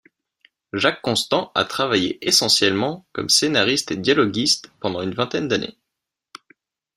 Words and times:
Jacques 0.73 1.03
Constant 1.03 1.51
a 1.53 1.63
travaillé 1.63 2.17
essentiellement 2.27 3.05
comme 3.13 3.29
scénariste 3.29 3.91
et 3.91 3.97
dialoguiste 3.97 4.71
pendant 4.79 5.03
une 5.03 5.13
vingtaine 5.13 5.47
d'années. 5.47 5.77